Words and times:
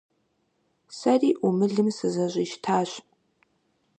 Сэри 0.97 1.29
Ӏумылым 1.39 1.89
сызэщӀищтащ. 1.97 2.89